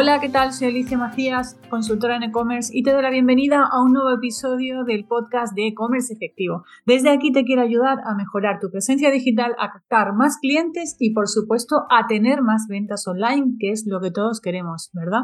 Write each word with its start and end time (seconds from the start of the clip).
Hola, 0.00 0.20
¿qué 0.20 0.28
tal? 0.28 0.52
Soy 0.52 0.68
Alicia 0.68 0.96
Macías, 0.96 1.58
consultora 1.68 2.14
en 2.14 2.22
e-commerce 2.22 2.70
y 2.72 2.84
te 2.84 2.92
doy 2.92 3.02
la 3.02 3.10
bienvenida 3.10 3.68
a 3.68 3.82
un 3.82 3.94
nuevo 3.94 4.10
episodio 4.10 4.84
del 4.84 5.04
podcast 5.06 5.56
de 5.56 5.66
e-commerce 5.66 6.14
efectivo. 6.14 6.62
Desde 6.86 7.10
aquí 7.10 7.32
te 7.32 7.42
quiero 7.42 7.62
ayudar 7.62 7.98
a 8.04 8.14
mejorar 8.14 8.60
tu 8.60 8.70
presencia 8.70 9.10
digital, 9.10 9.56
a 9.58 9.72
captar 9.72 10.12
más 10.14 10.38
clientes 10.40 10.94
y 11.00 11.12
por 11.12 11.26
supuesto 11.26 11.84
a 11.90 12.06
tener 12.06 12.42
más 12.42 12.68
ventas 12.68 13.08
online, 13.08 13.56
que 13.58 13.72
es 13.72 13.88
lo 13.88 14.00
que 14.00 14.12
todos 14.12 14.40
queremos, 14.40 14.88
¿verdad? 14.92 15.22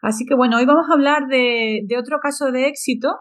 Así 0.00 0.24
que 0.24 0.34
bueno, 0.34 0.56
hoy 0.56 0.64
vamos 0.64 0.86
a 0.88 0.94
hablar 0.94 1.26
de, 1.26 1.86
otro 2.00 2.18
caso 2.18 2.50
de 2.50 2.68
éxito, 2.68 3.16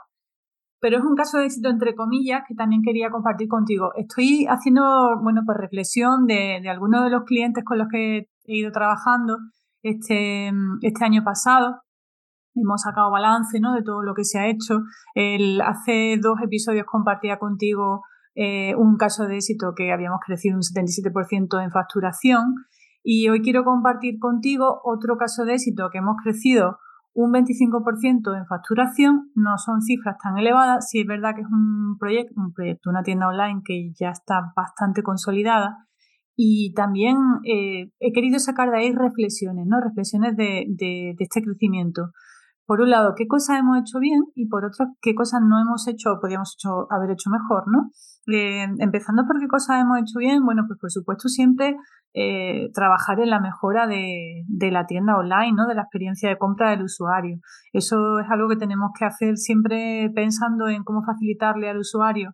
pero 0.80 1.00
es 1.00 1.04
un 1.04 1.16
caso 1.16 1.40
de 1.40 1.48
éxito 1.48 1.68
entre 1.68 1.94
comillas 1.94 2.44
que 2.48 2.56
también 2.56 2.82
quería 2.82 3.10
compartir 3.10 3.50
contigo. 3.50 3.92
Estoy 3.98 4.46
haciendo, 4.48 4.82
bueno, 5.22 5.42
pues 5.46 5.58
reflexión 5.58 6.26
de, 6.26 6.62
de 6.64 6.70
algunos 6.70 7.04
de 7.04 7.10
los 7.10 7.26
clientes 7.26 7.66
con 7.66 7.80
los 7.80 7.90
que 7.92 8.30
he 8.46 8.56
ido 8.56 8.72
trabajando 8.72 9.36
este, 9.86 10.52
este 10.82 11.06
año 11.06 11.24
pasado. 11.24 11.82
Hemos 12.56 12.82
sacado 12.82 13.12
balance 13.12 13.60
¿no? 13.60 13.74
de 13.74 13.84
todo 13.84 14.02
lo 14.02 14.16
que 14.16 14.24
se 14.24 14.40
ha 14.40 14.48
hecho. 14.48 14.82
El, 15.14 15.62
hace 15.62 16.18
dos 16.22 16.40
episodios 16.44 16.86
compartía 16.86 17.38
contigo 17.38 18.02
eh, 18.34 18.74
un 18.76 18.98
caso 18.98 19.26
de 19.26 19.36
éxito 19.36 19.74
que 19.76 19.92
habíamos 19.94 20.20
crecido 20.26 20.56
un 20.56 20.62
77% 20.62 21.64
en 21.64 21.72
facturación 21.72 22.56
y 23.04 23.30
hoy 23.30 23.42
quiero 23.42 23.64
compartir 23.64 24.20
contigo 24.20 24.82
otro 24.84 25.18
caso 25.18 25.46
de 25.46 25.54
éxito 25.54 25.90
que 25.92 26.00
hemos 26.00 26.16
crecido 26.24 26.80
un 27.14 27.32
25% 27.32 28.38
en 28.38 28.46
facturación. 28.46 29.32
No 29.36 29.58
son 29.58 29.82
cifras 29.82 30.18
tan 30.22 30.38
elevadas, 30.38 30.90
si 30.90 31.02
es 31.02 31.08
verdad 31.08 31.36
que 31.36 31.42
es 31.42 31.48
un 31.48 31.98
proyecto, 32.00 32.34
un 32.36 32.52
proyecto, 32.52 32.90
una 32.90 33.04
tienda 33.04 33.28
online 33.28 33.62
que 33.64 33.92
ya 33.94 34.10
está 34.10 34.52
bastante 34.56 35.04
consolidada 35.04 35.86
y 36.36 36.74
también 36.74 37.18
eh, 37.46 37.92
he 38.00 38.12
querido 38.12 38.40
sacar 38.40 38.70
de 38.70 38.78
ahí 38.80 38.94
reflexiones, 38.94 39.66
¿no? 39.68 39.80
Reflexiones 39.80 40.36
de, 40.36 41.16
este 41.18 41.42
crecimiento. 41.42 42.10
Por 42.66 42.82
un 42.82 42.90
lado, 42.90 43.14
qué 43.16 43.28
cosas 43.28 43.60
hemos 43.60 43.78
hecho 43.78 44.00
bien 44.00 44.22
y 44.34 44.48
por 44.48 44.66
otro, 44.66 44.88
qué 45.02 45.14
cosas 45.14 45.42
no 45.48 45.62
hemos 45.62 45.88
hecho 45.88 46.14
o 46.14 46.20
podríamos 46.20 46.58
haber 46.90 47.12
hecho 47.12 47.30
mejor, 47.30 47.64
¿no? 47.68 47.92
Eh, 48.34 48.66
empezando 48.80 49.24
por 49.28 49.40
qué 49.40 49.48
cosas 49.48 49.82
hemos 49.82 50.00
hecho 50.00 50.18
bien, 50.20 50.44
bueno, 50.44 50.64
pues 50.68 50.80
por 50.80 50.92
supuesto 50.92 51.30
siempre 51.30 51.76
eh, 52.16 52.72
trabajar 52.74 53.20
en 53.20 53.30
la 53.30 53.40
mejora 53.40 53.86
de, 53.86 54.44
de, 54.48 54.72
la 54.72 54.88
tienda 54.88 55.16
online, 55.16 55.54
¿no? 55.54 55.68
De 55.68 55.76
la 55.76 55.84
experiencia 55.84 56.28
de 56.28 56.38
compra 56.38 56.72
del 56.72 56.84
usuario. 56.84 57.38
Eso 57.72 58.20
es 58.20 58.26
algo 58.32 58.50
que 58.50 58.58
tenemos 58.58 58.90
que 58.98 59.06
hacer 59.06 59.38
siempre 59.38 60.10
pensando 60.16 60.68
en 60.68 60.84
cómo 60.84 61.04
facilitarle 61.06 61.70
al 61.70 61.78
usuario 61.78 62.32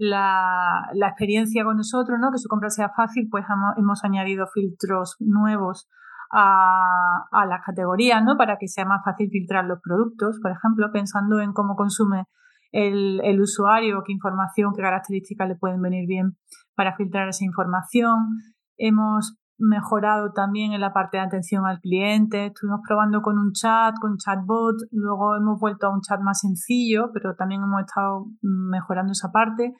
la, 0.00 0.88
la, 0.94 1.08
experiencia 1.08 1.62
con 1.62 1.76
nosotros, 1.76 2.18
¿no? 2.18 2.32
que 2.32 2.38
su 2.38 2.48
compra 2.48 2.70
sea 2.70 2.88
fácil, 2.88 3.28
pues 3.30 3.44
hemos, 3.76 4.02
añadido 4.02 4.46
filtros 4.46 5.16
nuevos 5.20 5.90
a, 6.32 7.26
a 7.30 7.44
las 7.44 7.60
categorías, 7.62 8.24
¿no? 8.24 8.38
Para 8.38 8.56
que 8.56 8.66
sea 8.66 8.86
más 8.86 9.04
fácil 9.04 9.28
filtrar 9.30 9.66
los 9.66 9.78
productos, 9.82 10.38
por 10.40 10.52
ejemplo, 10.52 10.90
pensando 10.90 11.40
en 11.40 11.52
cómo 11.52 11.76
consume 11.76 12.24
el, 12.72 13.20
el, 13.24 13.42
usuario, 13.42 14.02
qué 14.06 14.12
información, 14.12 14.72
qué 14.74 14.80
características 14.80 15.48
le 15.48 15.56
pueden 15.56 15.82
venir 15.82 16.06
bien 16.08 16.38
para 16.74 16.96
filtrar 16.96 17.28
esa 17.28 17.44
información. 17.44 18.28
Hemos 18.78 19.36
mejorado 19.60 20.32
también 20.32 20.72
en 20.72 20.80
la 20.80 20.92
parte 20.92 21.18
de 21.18 21.22
atención 21.22 21.66
al 21.66 21.80
cliente. 21.80 22.46
Estuvimos 22.46 22.80
probando 22.86 23.20
con 23.22 23.38
un 23.38 23.52
chat, 23.52 23.94
con 24.00 24.16
chatbot, 24.16 24.76
luego 24.90 25.36
hemos 25.36 25.60
vuelto 25.60 25.86
a 25.86 25.94
un 25.94 26.00
chat 26.00 26.20
más 26.20 26.40
sencillo, 26.40 27.10
pero 27.12 27.34
también 27.36 27.62
hemos 27.62 27.82
estado 27.82 28.26
mejorando 28.42 29.12
esa 29.12 29.30
parte. 29.30 29.74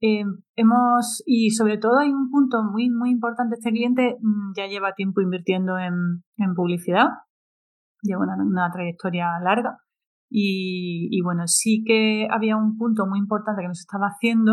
Eh, 0.00 0.24
hemos, 0.56 1.22
y 1.26 1.50
sobre 1.50 1.78
todo 1.78 1.98
hay 1.98 2.10
un 2.10 2.30
punto 2.30 2.62
muy, 2.62 2.90
muy 2.90 3.10
importante, 3.10 3.56
este 3.58 3.70
cliente 3.70 4.16
mm, 4.20 4.52
ya 4.54 4.66
lleva 4.66 4.92
tiempo 4.92 5.22
invirtiendo 5.22 5.78
en, 5.78 6.22
en 6.36 6.54
publicidad, 6.54 7.08
lleva 8.02 8.24
una, 8.24 8.36
una 8.44 8.70
trayectoria 8.70 9.38
larga 9.42 9.78
y, 10.28 11.08
y 11.10 11.22
bueno, 11.22 11.44
sí 11.46 11.82
que 11.86 12.28
había 12.30 12.56
un 12.56 12.76
punto 12.76 13.06
muy 13.06 13.18
importante 13.18 13.62
que 13.62 13.68
nos 13.68 13.80
estaba 13.80 14.08
haciendo, 14.08 14.52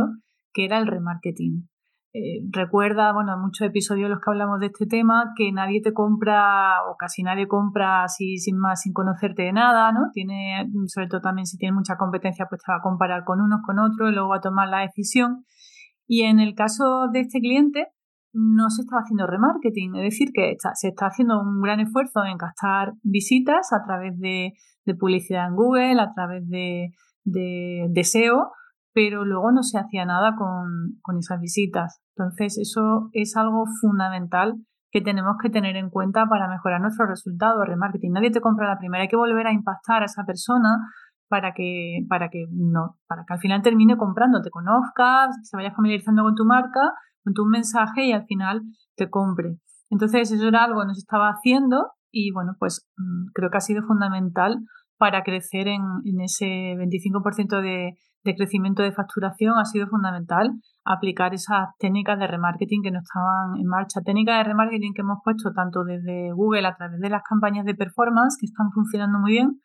que 0.53 0.65
era 0.65 0.77
el 0.77 0.87
remarketing. 0.87 1.67
Eh, 2.15 2.45
recuerda, 2.51 3.11
bueno, 3.11 3.33
en 3.33 3.41
muchos 3.41 3.67
episodios 3.67 4.05
en 4.05 4.11
los 4.11 4.19
que 4.19 4.29
hablamos 4.29 4.59
de 4.59 4.67
este 4.67 4.85
tema, 4.85 5.33
que 5.35 5.51
nadie 5.51 5.81
te 5.81 5.93
compra 5.93 6.83
o 6.87 6.95
casi 6.95 7.23
nadie 7.23 7.47
compra 7.47 8.03
así 8.03 8.37
sin 8.37 8.59
más, 8.59 8.81
sin 8.81 8.93
conocerte 8.93 9.41
de 9.41 9.51
nada, 9.51 9.91
¿no? 9.91 10.11
Tiene, 10.13 10.69
sobre 10.85 11.07
todo 11.07 11.21
también 11.21 11.47
si 11.47 11.57
tiene 11.57 11.73
mucha 11.73 11.97
competencia, 11.97 12.45
pues 12.47 12.61
te 12.61 12.71
va 12.71 12.77
a 12.77 12.81
comparar 12.83 13.23
con 13.23 13.41
unos, 13.41 13.61
con 13.65 13.79
otros 13.79 14.11
y 14.11 14.13
luego 14.13 14.29
va 14.29 14.37
a 14.37 14.41
tomar 14.41 14.69
la 14.69 14.81
decisión. 14.81 15.45
Y 16.05 16.21
en 16.21 16.39
el 16.39 16.53
caso 16.53 17.07
de 17.11 17.21
este 17.21 17.39
cliente, 17.39 17.87
no 18.31 18.69
se 18.69 18.83
está 18.83 18.97
haciendo 18.97 19.25
remarketing, 19.25 19.95
es 19.95 20.03
decir, 20.03 20.29
que 20.33 20.55
se 20.75 20.89
está 20.89 21.07
haciendo 21.07 21.41
un 21.41 21.61
gran 21.61 21.79
esfuerzo 21.79 22.23
en 22.25 22.37
captar 22.37 22.93
visitas 23.01 23.73
a 23.73 23.83
través 23.85 24.19
de, 24.19 24.53
publicidad 24.99 25.47
en 25.47 25.55
Google, 25.55 25.99
a 25.99 26.13
través 26.13 26.47
de, 26.47 26.89
de, 27.23 27.87
de 27.89 28.03
SEO, 28.03 28.51
pero 28.93 29.25
luego 29.25 29.51
no 29.51 29.63
se 29.63 29.79
hacía 29.79 30.05
nada 30.05 30.35
con, 30.37 30.99
con 31.01 31.17
esas 31.17 31.39
visitas. 31.41 32.01
Entonces, 32.15 32.57
eso 32.57 33.09
es 33.11 33.35
algo 33.35 33.65
fundamental 33.81 34.55
que 34.91 35.01
tenemos 35.01 35.35
que 35.41 35.49
tener 35.49 35.75
en 35.75 35.89
cuenta 35.89 36.27
para 36.27 36.47
mejorar 36.47 36.79
nuestros 36.79 37.09
resultados. 37.09 37.65
Remarketing. 37.65 38.11
Nadie 38.11 38.31
te 38.31 38.41
compra 38.41 38.67
la 38.67 38.77
primera. 38.77 39.01
Hay 39.01 39.09
que 39.09 39.15
volver 39.15 39.47
a 39.47 39.51
impactar 39.51 40.03
a 40.03 40.05
esa 40.05 40.23
persona 40.23 40.77
para 41.27 41.53
que, 41.53 42.05
para 42.07 42.29
que 42.29 42.45
no, 42.51 42.99
para 43.07 43.23
que 43.27 43.33
al 43.33 43.39
final 43.39 43.63
termine 43.63 43.97
comprando, 43.97 44.41
te 44.41 44.51
conozcas, 44.51 45.35
se 45.41 45.57
vaya 45.57 45.73
familiarizando 45.73 46.21
con 46.21 46.35
tu 46.35 46.45
marca, 46.45 46.93
con 47.23 47.33
tu 47.33 47.45
mensaje 47.45 48.05
y 48.05 48.11
al 48.13 48.25
final 48.25 48.61
te 48.95 49.09
compre. 49.09 49.57
Entonces, 49.89 50.31
eso 50.31 50.47
era 50.47 50.63
algo 50.63 50.81
que 50.81 50.87
nos 50.87 50.99
estaba 50.99 51.29
haciendo 51.29 51.93
y 52.11 52.31
bueno, 52.31 52.51
pues 52.59 52.87
mm, 52.97 53.31
creo 53.33 53.49
que 53.49 53.57
ha 53.57 53.61
sido 53.61 53.81
fundamental 53.81 54.59
para 54.99 55.23
crecer 55.23 55.67
en, 55.67 55.81
en 56.05 56.21
ese 56.21 56.45
25% 56.77 57.61
de, 57.63 57.97
de 58.23 58.35
crecimiento 58.35 58.83
de 58.83 58.91
facturación 58.91 59.57
ha 59.57 59.65
sido 59.65 59.87
fundamental 59.87 60.51
aplicar 60.85 61.33
esas 61.33 61.69
técnicas 61.79 62.19
de 62.19 62.27
remarketing 62.27 62.81
que 62.81 62.91
no 62.91 62.99
estaban 62.99 63.57
en 63.59 63.67
marcha. 63.67 64.01
Técnicas 64.01 64.37
de 64.37 64.43
remarketing 64.43 64.93
que 64.93 65.01
hemos 65.01 65.19
puesto 65.23 65.51
tanto 65.53 65.83
desde 65.83 66.31
Google 66.33 66.67
a 66.67 66.75
través 66.75 66.99
de 66.99 67.09
las 67.09 67.23
campañas 67.23 67.65
de 67.65 67.75
performance 67.75 68.37
que 68.39 68.45
están 68.45 68.71
funcionando 68.71 69.19
muy 69.19 69.31
bien, 69.31 69.61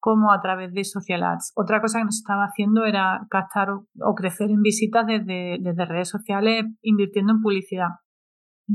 como 0.00 0.32
a 0.32 0.40
través 0.40 0.72
de 0.72 0.84
social 0.84 1.22
ads. 1.22 1.52
Otra 1.56 1.80
cosa 1.80 1.98
que 1.98 2.04
nos 2.04 2.16
estaba 2.16 2.44
haciendo 2.44 2.84
era 2.84 3.26
captar 3.30 3.70
o, 3.70 4.14
crecer 4.14 4.50
en 4.50 4.62
visitas 4.62 5.06
desde, 5.06 5.58
desde 5.60 5.84
redes 5.84 6.08
sociales 6.08 6.64
invirtiendo 6.82 7.32
en 7.32 7.40
publicidad. 7.40 7.88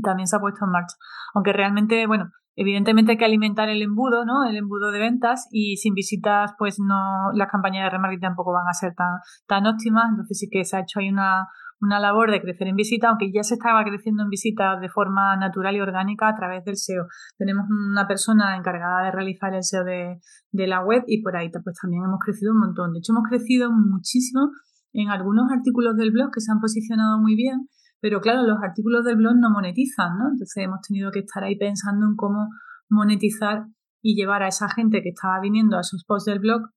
También 0.02 0.26
se 0.26 0.36
ha 0.36 0.40
puesto 0.40 0.64
en 0.64 0.72
marcha. 0.72 0.96
Aunque 1.34 1.52
realmente, 1.52 2.06
bueno, 2.06 2.30
Evidentemente 2.56 3.12
hay 3.12 3.18
que 3.18 3.24
alimentar 3.24 3.68
el 3.68 3.82
embudo, 3.82 4.24
¿no? 4.24 4.44
El 4.44 4.56
embudo 4.56 4.90
de 4.92 5.00
ventas 5.00 5.48
y 5.50 5.76
sin 5.76 5.94
visitas, 5.94 6.52
pues 6.58 6.78
no, 6.78 7.32
las 7.34 7.50
campañas 7.50 7.84
de 7.84 7.90
remarketing 7.90 8.20
tampoco 8.20 8.52
van 8.52 8.68
a 8.68 8.72
ser 8.72 8.94
tan, 8.94 9.18
tan 9.46 9.66
óptimas. 9.66 10.10
Entonces 10.10 10.38
sí 10.38 10.48
que 10.50 10.64
se 10.64 10.76
ha 10.76 10.80
hecho 10.80 11.00
ahí 11.00 11.08
una, 11.08 11.48
una 11.80 11.98
labor 11.98 12.30
de 12.30 12.40
crecer 12.40 12.68
en 12.68 12.76
visita, 12.76 13.08
aunque 13.08 13.32
ya 13.32 13.42
se 13.42 13.54
estaba 13.54 13.82
creciendo 13.84 14.22
en 14.22 14.28
visitas 14.28 14.80
de 14.80 14.88
forma 14.88 15.36
natural 15.36 15.74
y 15.74 15.80
orgánica 15.80 16.28
a 16.28 16.36
través 16.36 16.64
del 16.64 16.76
SEO. 16.76 17.06
Tenemos 17.36 17.66
una 17.68 18.06
persona 18.06 18.56
encargada 18.56 19.04
de 19.04 19.10
realizar 19.10 19.52
el 19.52 19.64
SEO 19.64 19.84
de, 19.84 20.20
de 20.52 20.66
la 20.66 20.84
web 20.84 21.02
y 21.06 21.22
por 21.22 21.36
ahí 21.36 21.50
pues 21.50 21.76
también 21.80 22.04
hemos 22.04 22.20
crecido 22.24 22.52
un 22.52 22.60
montón. 22.60 22.92
De 22.92 23.00
hecho, 23.00 23.12
hemos 23.12 23.28
crecido 23.28 23.72
muchísimo 23.72 24.50
en 24.92 25.10
algunos 25.10 25.50
artículos 25.50 25.96
del 25.96 26.12
blog 26.12 26.30
que 26.32 26.40
se 26.40 26.52
han 26.52 26.60
posicionado 26.60 27.18
muy 27.18 27.34
bien 27.34 27.68
pero 28.04 28.20
claro, 28.20 28.42
los 28.42 28.58
artículos 28.62 29.02
del 29.02 29.16
blog 29.16 29.36
no 29.36 29.48
monetizan, 29.48 30.18
¿no? 30.18 30.24
Entonces 30.28 30.62
hemos 30.62 30.82
tenido 30.86 31.10
que 31.10 31.20
estar 31.20 31.42
ahí 31.42 31.56
pensando 31.56 32.04
en 32.04 32.16
cómo 32.16 32.50
monetizar 32.90 33.64
y 34.02 34.14
llevar 34.14 34.42
a 34.42 34.48
esa 34.48 34.68
gente 34.68 35.00
que 35.00 35.08
estaba 35.08 35.40
viniendo 35.40 35.78
a 35.78 35.82
sus 35.82 36.04
posts 36.04 36.26
del 36.26 36.40
blog 36.40 36.68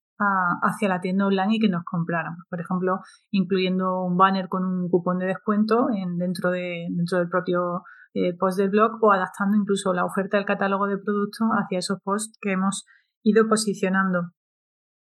hacia 0.64 0.88
la 0.88 1.02
tienda 1.02 1.26
online 1.26 1.56
y 1.56 1.60
que 1.60 1.68
nos 1.68 1.84
compraran. 1.84 2.38
Por 2.50 2.62
ejemplo, 2.62 3.02
incluyendo 3.30 4.06
un 4.06 4.16
banner 4.16 4.48
con 4.48 4.64
un 4.64 4.88
cupón 4.90 5.20
de 5.20 5.26
descuento 5.26 5.88
en, 5.94 6.18
dentro, 6.18 6.50
de, 6.50 6.88
dentro 6.92 7.18
del 7.18 7.28
propio 7.28 7.84
eh, 8.14 8.34
post 8.38 8.58
del 8.58 8.70
blog 8.70 8.92
o 9.02 9.12
adaptando 9.12 9.58
incluso 9.58 9.92
la 9.94 10.06
oferta 10.06 10.38
del 10.38 10.46
catálogo 10.46 10.88
de 10.88 10.98
productos 10.98 11.46
hacia 11.62 11.80
esos 11.80 12.00
posts 12.06 12.38
que 12.40 12.54
hemos 12.54 12.86
ido 13.26 13.50
posicionando. 13.50 14.32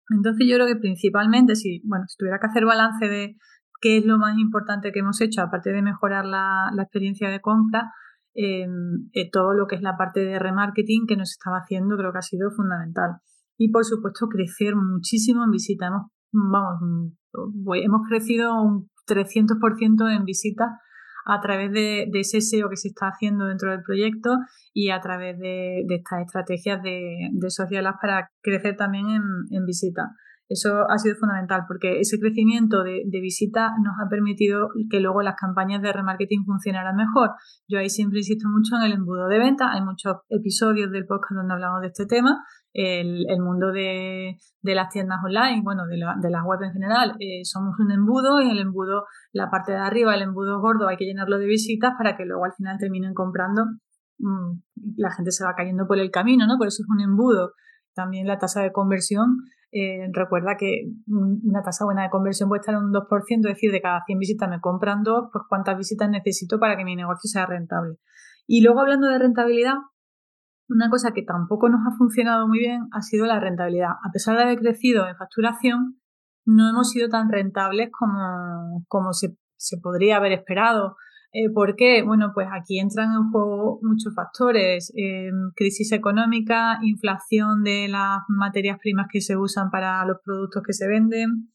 Entonces 0.09 0.47
yo 0.49 0.55
creo 0.55 0.65
que 0.65 0.77
principalmente, 0.77 1.55
si, 1.55 1.83
bueno, 1.85 2.05
si 2.07 2.17
tuviera 2.17 2.39
que 2.39 2.47
hacer 2.47 2.65
balance 2.65 3.07
de, 3.07 3.35
qué 3.85 3.97
es 3.97 4.05
lo 4.05 4.17
más 4.17 4.35
importante 4.39 4.91
que 4.91 5.01
hemos 5.01 5.21
hecho, 5.21 5.43
aparte 5.43 5.71
de 5.71 5.83
mejorar 5.83 6.25
la, 6.25 6.71
experiencia 6.75 7.29
de 7.29 7.39
compra, 7.39 7.91
em, 8.33 9.09
eh, 9.13 9.29
todo 9.31 9.53
lo 9.53 9.67
que 9.67 9.75
es 9.75 9.83
la 9.83 9.95
parte 9.95 10.21
de 10.21 10.39
remarketing 10.39 11.05
que 11.07 11.15
nos 11.15 11.33
estaba 11.33 11.57
haciendo 11.57 11.95
creo 11.95 12.11
que 12.11 12.17
ha 12.17 12.23
sido 12.23 12.49
fundamental. 12.49 13.17
Y 13.59 13.69
por 13.69 13.85
supuesto 13.85 14.25
crecer 14.27 14.75
muchísimo 14.75 15.43
en 15.43 15.51
visitas. 15.51 15.89
Hemos, 15.89 16.09
vamos, 16.33 17.13
hemos 17.75 18.01
crecido 18.09 18.59
un 18.59 18.89
300% 19.07 20.17
en 20.17 20.23
visitas 20.25 20.69
a 21.27 21.39
través 21.39 21.71
de, 21.71 22.09
ese 22.11 22.41
SEO 22.41 22.69
que 22.69 22.77
se 22.77 22.87
está 22.87 23.09
haciendo 23.09 23.45
dentro 23.45 23.69
del 23.69 23.83
proyecto 23.83 24.31
y 24.73 24.89
a 24.89 24.99
través 24.99 25.37
de, 25.37 25.85
estas 25.89 26.21
estrategias 26.21 26.81
de, 26.81 27.29
de 27.31 27.49
social 27.51 27.85
para 28.01 28.31
crecer 28.41 28.77
también 28.77 29.09
en, 29.09 29.23
en 29.51 29.63
visitas. 29.63 30.07
Eso 30.47 30.85
ha 30.89 30.97
sido 30.97 31.15
fundamental 31.15 31.63
porque 31.67 31.99
ese 31.99 32.19
crecimiento 32.19 32.83
de, 32.83 33.01
de 33.05 33.19
visitas 33.19 33.71
nos 33.83 33.95
ha 33.99 34.09
permitido 34.09 34.69
que 34.91 34.99
luego 34.99 35.21
las 35.23 35.35
campañas 35.35 35.81
de 35.81 35.91
remarketing 35.91 36.45
funcionaran 36.45 36.95
mejor. 36.95 37.31
Yo 37.67 37.79
ahí 37.79 37.89
siempre 37.89 38.19
insisto 38.19 38.47
mucho 38.47 38.75
en 38.75 38.83
el 38.83 38.93
embudo 38.93 39.27
de 39.27 39.39
venta. 39.39 39.71
Hay 39.71 39.81
muchos 39.81 40.17
episodios 40.29 40.91
del 40.91 41.05
podcast 41.05 41.33
donde 41.35 41.53
hablamos 41.53 41.81
de 41.81 41.87
este 41.87 42.05
tema. 42.05 42.43
El, 42.77 43.25
mundo 43.39 43.71
de, 43.71 44.37
las 44.61 44.89
tiendas 44.89 45.19
online, 45.23 45.61
bueno, 45.63 45.87
de, 45.87 45.97
la, 45.97 46.15
de 46.21 46.29
las 46.29 46.43
web 46.43 46.61
en 46.61 46.73
general, 46.73 47.15
eh, 47.21 47.45
somos 47.45 47.79
un 47.79 47.89
embudo 47.89 48.41
y 48.41 48.51
el 48.51 48.59
embudo, 48.59 49.05
la 49.31 49.49
parte 49.49 49.71
de 49.71 49.77
arriba, 49.77 50.13
el 50.13 50.23
embudo 50.23 50.59
gordo, 50.59 50.89
hay 50.89 50.97
que 50.97 51.05
llenarlo 51.05 51.37
de 51.37 51.45
visitas 51.45 51.93
para 51.97 52.17
que 52.17 52.25
luego 52.25 52.43
al 52.43 52.53
final 52.53 52.77
terminen 52.77 53.13
comprando. 53.13 53.63
Mm, 54.19 54.59
la 54.97 55.09
gente 55.11 55.31
se 55.31 55.45
va 55.45 55.55
cayendo 55.55 55.87
por 55.87 55.99
el 55.99 56.11
camino, 56.11 56.45
¿no? 56.47 56.57
Por 56.57 56.67
eso 56.67 56.83
es 56.83 56.89
un 56.89 56.99
embudo. 56.99 57.53
También 57.93 58.27
la 58.27 58.37
tasa 58.37 58.61
de 58.61 58.73
conversión 58.73 59.37
eh, 59.77 60.09
recuerda 60.13 60.55
que 60.57 60.89
una 61.05 61.61
tasa 61.61 61.83
buena 61.83 62.03
de 62.03 62.09
conversión 62.09 62.47
puede 62.47 62.61
estar 62.61 62.75
en 62.75 62.85
un 62.85 62.93
2%, 62.93 63.09
es 63.29 63.41
decir, 63.41 63.73
de 63.73 63.81
cada 63.81 64.05
100 64.05 64.19
visitas 64.19 64.49
me 64.49 64.61
compran 64.61 65.03
dos, 65.03 65.27
pues 65.33 65.43
cuántas 65.49 65.77
visitas 65.77 66.09
necesito 66.09 66.59
para 66.59 66.77
que 66.77 66.85
mi 66.85 66.95
negocio 66.95 67.27
sea 67.29 67.45
rentable. 67.45 67.97
Y 68.47 68.61
luego 68.61 68.79
hablando 68.79 69.09
de 69.09 69.19
rentabilidad, 69.19 69.75
una 70.69 70.89
cosa 70.89 71.11
que 71.11 71.23
tampoco 71.23 71.67
nos 71.67 71.81
ha 71.85 71.97
funcionado 71.97 72.47
muy 72.47 72.59
bien 72.59 72.87
ha 72.93 73.01
sido 73.01 73.25
la 73.25 73.41
rentabilidad. 73.41 73.89
A 74.01 74.11
pesar 74.13 74.37
de 74.37 74.43
haber 74.43 74.59
crecido 74.59 75.09
en 75.09 75.17
facturación, 75.17 75.99
no 76.45 76.69
hemos 76.69 76.91
sido 76.91 77.09
tan 77.09 77.29
rentables 77.29 77.89
como, 77.91 78.85
como 78.87 79.11
se, 79.11 79.37
se 79.57 79.77
podría 79.81 80.15
haber 80.15 80.31
esperado. 80.31 80.95
Eh, 81.37 81.49
¿Por 81.53 81.75
qué? 81.75 82.01
Bueno, 82.01 82.31
pues 82.33 82.47
aquí 82.49 82.79
entran 82.79 83.11
en 83.11 83.29
juego 83.29 83.79
muchos 83.81 84.15
factores. 84.15 84.93
Eh, 84.95 85.31
crisis 85.53 85.91
económica, 85.91 86.79
inflación 86.81 87.61
de 87.61 87.89
las 87.89 88.19
materias 88.29 88.77
primas 88.79 89.07
que 89.11 89.19
se 89.19 89.35
usan 89.35 89.69
para 89.69 90.05
los 90.05 90.19
productos 90.23 90.63
que 90.65 90.71
se 90.71 90.87
venden, 90.87 91.49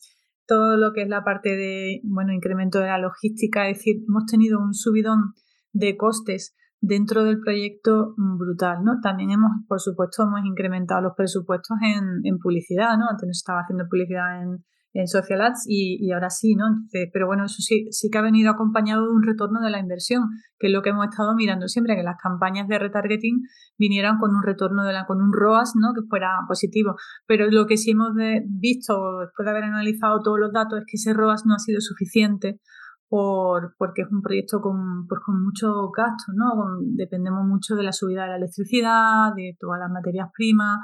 todo 0.47 0.77
lo 0.77 0.93
que 0.93 1.01
es 1.01 1.09
la 1.09 1.25
parte 1.25 1.57
de, 1.57 2.03
bueno, 2.05 2.35
incremento 2.35 2.79
de 2.79 2.89
la 2.89 2.99
logística. 2.99 3.71
Es 3.71 3.79
decir, 3.79 4.03
hemos 4.07 4.27
tenido 4.27 4.61
un 4.61 4.75
subidón 4.75 5.33
de 5.73 5.97
costes 5.97 6.55
dentro 6.83 7.25
del 7.25 7.41
proyecto 7.41 8.13
brutal, 8.19 8.85
¿no? 8.85 9.01
También 9.03 9.31
hemos, 9.31 9.51
por 9.67 9.81
supuesto, 9.81 10.25
hemos 10.25 10.45
incrementado 10.45 11.01
los 11.01 11.15
presupuestos 11.17 11.79
en, 11.81 12.21
en 12.25 12.39
publicidad, 12.39 12.99
¿no? 12.99 13.09
Antes 13.09 13.27
no 13.27 13.33
estaba 13.33 13.61
haciendo 13.61 13.87
publicidad 13.89 14.43
en, 14.43 14.63
en 14.93 15.07
social 15.07 15.41
ads 15.41 15.65
y, 15.69 16.11
ahora 16.13 16.31
sí, 16.31 16.55
¿no? 16.57 16.65
pero 17.13 17.27
bueno, 17.27 17.45
eso 17.45 17.63
sí, 17.63 17.87
sí 17.91 18.09
que 18.11 18.19
ha 18.19 18.23
venido 18.23 18.51
acompañado 18.51 19.05
de 19.05 19.13
un 19.13 19.23
retorno 19.23 19.61
de 19.61 19.71
la 19.71 19.79
inversión, 19.79 20.25
que 20.59 20.67
es 20.67 20.73
lo 20.73 20.83
que 20.83 20.91
hemos 20.91 21.07
estado 21.09 21.35
mirando 21.35 21.69
siempre, 21.69 21.95
que 21.95 22.03
las 22.03 22.17
campañas 22.21 22.67
de 22.67 22.79
retargeting 22.79 23.43
vinieran 23.79 24.19
con 24.19 24.35
un 24.35 24.43
retorno 24.43 24.85
de 24.85 24.93
la, 24.93 25.07
con 25.07 25.23
un 25.23 25.33
ROAS, 25.33 25.75
¿no? 25.77 25.93
Que 25.95 26.07
fuera 26.09 26.31
positivo. 26.49 26.97
Pero 27.27 27.49
lo 27.51 27.67
que 27.67 27.77
sí 27.77 27.93
hemos 27.93 28.13
visto 28.47 29.21
después 29.21 29.45
de 29.45 29.51
haber 29.51 29.65
analizado 29.65 30.21
todos 30.23 30.39
los 30.41 30.53
datos 30.53 30.81
es 30.81 30.85
que 30.87 30.97
ese 30.97 31.15
ROAS 31.15 31.45
no 31.47 31.55
ha 31.55 31.59
sido 31.59 31.81
suficiente 31.81 32.61
por, 33.09 33.75
porque 33.77 34.03
es 34.03 34.09
un 34.11 34.23
proyecto 34.23 34.61
con, 34.61 35.07
pues 35.09 35.21
con 35.25 35.43
mucho 35.43 35.91
gasto, 35.91 36.33
¿no? 36.33 36.79
dependemos 36.95 37.45
mucho 37.45 37.75
de 37.75 37.83
la 37.83 37.93
subida 37.93 38.23
de 38.23 38.29
la 38.29 38.37
electricidad, 38.37 39.35
de 39.35 39.57
todas 39.59 39.81
las 39.81 39.91
materias 39.91 40.29
primas, 40.33 40.79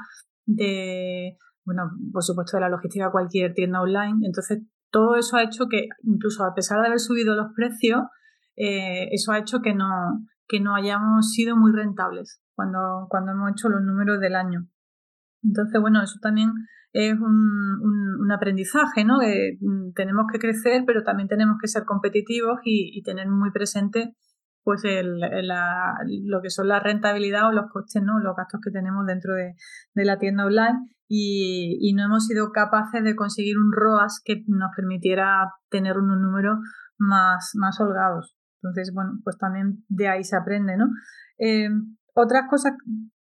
de 0.45 1.37
bueno, 1.67 1.91
por 2.13 2.23
supuesto 2.23 2.55
de 2.55 2.61
la 2.61 2.69
logística 2.69 3.11
cualquier 3.11 3.53
tienda 3.53 3.81
online. 3.81 4.25
Entonces, 4.25 4.63
todo 4.89 5.17
eso 5.17 5.35
ha 5.35 5.43
hecho 5.43 5.67
que, 5.69 5.89
incluso 6.01 6.45
a 6.45 6.55
pesar 6.55 6.79
de 6.79 6.87
haber 6.87 6.99
subido 6.99 7.35
los 7.35 7.47
precios, 7.53 8.03
eh, 8.55 9.09
eso 9.11 9.33
ha 9.33 9.39
hecho 9.39 9.59
que 9.61 9.75
no, 9.75 9.85
que 10.47 10.61
no 10.61 10.75
hayamos 10.75 11.33
sido 11.33 11.57
muy 11.57 11.73
rentables 11.73 12.41
cuando, 12.55 13.07
cuando 13.09 13.33
hemos 13.33 13.51
hecho 13.51 13.67
los 13.67 13.81
números 13.83 14.21
del 14.21 14.35
año. 14.35 14.69
Entonces, 15.43 15.81
bueno, 15.81 16.01
eso 16.01 16.19
también 16.21 16.53
es 16.93 17.13
un, 17.19 18.21
un, 18.21 18.31
aprendizaje, 18.31 19.03
¿no? 19.03 19.19
Que 19.19 19.57
mm, 19.59 19.91
tenemos 19.93 20.25
que 20.31 20.39
crecer, 20.39 20.83
pero 20.87 21.03
también 21.03 21.27
tenemos 21.27 21.57
que 21.61 21.67
ser 21.67 21.83
competitivos 21.83 22.59
y, 22.63 22.97
y 22.97 23.03
tener 23.03 23.27
muy 23.27 23.51
presente 23.51 24.15
pues 24.67 24.83
el, 24.83 25.17
la, 25.21 25.95
lo 26.25 26.41
que 26.41 26.49
son 26.49 26.67
la 26.67 26.81
rentabilidad 26.81 27.47
o 27.47 27.53
los 27.53 27.71
costes, 27.71 28.03
¿no? 28.03 28.19
Los 28.19 28.35
gastos 28.35 28.59
que 28.61 28.69
tenemos 28.69 29.05
dentro 29.05 29.33
de, 29.33 29.55
la 29.93 30.19
tienda 30.19 30.45
online 30.45 30.89
y, 31.07 31.93
no 31.95 32.03
hemos 32.03 32.27
sido 32.27 32.51
capaces 32.51 33.01
de 33.01 33.15
conseguir 33.15 33.57
un 33.57 33.71
ROAS 33.71 34.21
que 34.25 34.43
nos 34.47 34.71
permitiera 34.75 35.53
tener 35.69 35.97
unos 35.97 36.19
números 36.19 36.57
más, 36.97 37.51
más 37.53 37.79
holgados. 37.79 38.35
Entonces, 38.61 38.93
bueno, 38.93 39.11
pues 39.23 39.37
también 39.37 39.85
de 39.87 40.09
ahí 40.09 40.25
se 40.25 40.35
aprende, 40.35 40.75
¿no? 40.75 40.89
Eh, 41.39 41.69
otras 42.13 42.49
cosas 42.49 42.73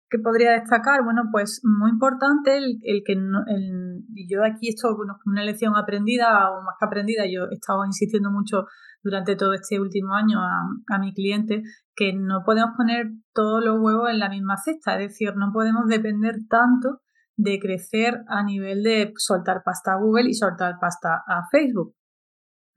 que 0.08 0.18
podría 0.20 0.52
destacar, 0.52 1.04
bueno, 1.04 1.24
pues 1.30 1.60
muy 1.62 1.90
importante 1.90 2.56
el, 2.56 2.78
el 2.84 3.02
que 3.04 3.16
no, 3.16 3.40
el, 3.48 4.02
yo 4.26 4.44
aquí 4.44 4.70
esto 4.70 4.96
bueno, 4.96 5.18
una 5.26 5.44
lección 5.44 5.76
aprendida 5.76 6.50
o 6.52 6.62
más 6.62 6.76
que 6.80 6.86
aprendida, 6.86 7.24
yo 7.26 7.50
he 7.50 7.54
estado 7.56 7.84
insistiendo 7.84 8.30
mucho 8.30 8.64
durante 9.04 9.36
todo 9.36 9.52
este 9.52 9.78
último 9.78 10.14
año 10.14 10.40
a, 10.40 10.66
a 10.88 10.98
mi 10.98 11.12
cliente 11.12 11.62
que 11.94 12.12
no 12.14 12.42
podemos 12.44 12.70
poner 12.76 13.12
todos 13.32 13.62
los 13.62 13.78
huevos 13.78 14.10
en 14.10 14.18
la 14.18 14.30
misma 14.30 14.56
cesta, 14.56 14.94
es 14.94 15.10
decir, 15.10 15.36
no 15.36 15.52
podemos 15.52 15.86
depender 15.86 16.36
tanto 16.48 17.02
de 17.36 17.58
crecer 17.60 18.24
a 18.28 18.42
nivel 18.42 18.82
de 18.82 19.12
soltar 19.16 19.62
pasta 19.64 19.92
a 19.92 19.98
Google 19.98 20.30
y 20.30 20.34
soltar 20.34 20.78
pasta 20.80 21.22
a 21.26 21.46
Facebook. 21.50 21.94